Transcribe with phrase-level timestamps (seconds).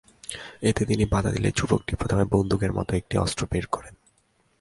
[0.61, 3.93] এতে তিনি বাধা দিলে যুবকটি প্রথমে বন্দুকের মতো একটি অস্ত্র বের করেন।